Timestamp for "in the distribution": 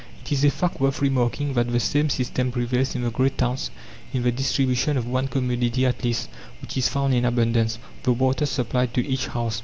4.11-4.97